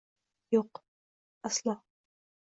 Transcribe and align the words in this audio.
-Yo’q! 0.27 0.79
Aslo! 1.49 1.75